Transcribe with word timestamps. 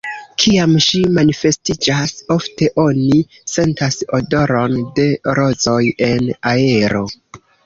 Kiam 0.43 0.71
ŝi 0.85 1.01
manifestiĝas, 1.17 2.13
ofte 2.37 2.69
oni 2.85 3.19
sentas 3.57 4.01
odoron 4.21 4.81
de 4.99 5.07
rozoj 5.43 5.79
en 6.09 6.35
aero. 6.55 7.05